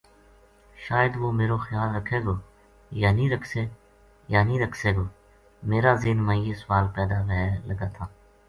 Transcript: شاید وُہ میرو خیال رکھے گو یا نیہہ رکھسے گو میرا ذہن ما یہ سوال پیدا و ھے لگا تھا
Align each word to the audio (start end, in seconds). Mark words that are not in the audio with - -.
شاید 0.85 1.11
وُہ 1.21 1.29
میرو 1.39 1.57
خیال 1.65 1.89
رکھے 1.97 2.19
گو 2.25 2.35
یا 3.01 3.09
نیہہ 3.17 4.59
رکھسے 4.65 4.89
گو 4.95 5.05
میرا 5.71 5.93
ذہن 6.01 6.19
ما 6.25 6.33
یہ 6.45 6.53
سوال 6.61 6.85
پیدا 6.95 7.17
و 7.23 7.29
ھے 7.33 7.45
لگا 7.67 7.87
تھا 7.95 8.05